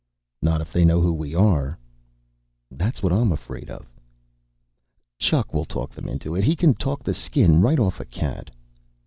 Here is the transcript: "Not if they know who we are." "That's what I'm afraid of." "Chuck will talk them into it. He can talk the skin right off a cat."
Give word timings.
"Not 0.41 0.61
if 0.61 0.73
they 0.73 0.83
know 0.83 0.99
who 0.99 1.13
we 1.13 1.35
are." 1.35 1.77
"That's 2.71 3.03
what 3.03 3.13
I'm 3.13 3.31
afraid 3.31 3.69
of." 3.69 3.85
"Chuck 5.19 5.53
will 5.53 5.63
talk 5.65 5.91
them 5.93 6.07
into 6.09 6.33
it. 6.33 6.43
He 6.43 6.55
can 6.55 6.73
talk 6.73 7.03
the 7.03 7.13
skin 7.13 7.61
right 7.61 7.77
off 7.77 7.99
a 7.99 8.05
cat." 8.05 8.49